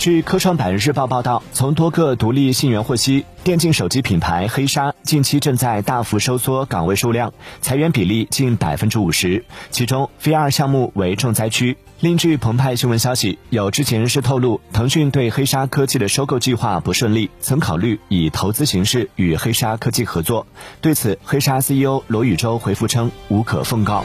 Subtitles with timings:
[0.00, 9.44] 据科创板日报报道，从多个独立信源获悉，电竞手机品牌黑鲨近期正在大幅收缩岗位数量，裁员比例近百分之五十。
[9.70, 11.76] 其中 VR 项目为重灾区。
[12.00, 20.46] 另据澎湃新闻消息，有知情人士透露，腾讯对黑鲨科技的收购计划不顺利，曾考虑以投资形式与黑鲨科技合作。
[20.80, 24.02] 对此，黑鲨 CEO 罗宇洲回复称：「无可奉告」。